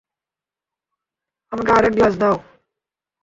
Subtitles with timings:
[1.51, 2.35] আমাকে আর এক গ্লাস দাও।